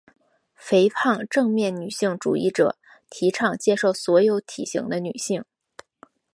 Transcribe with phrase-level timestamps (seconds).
[0.55, 2.75] 肥胖正面女性主义者
[3.07, 5.45] 提倡接受所有体型的女性。